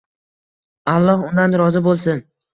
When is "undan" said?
1.29-1.55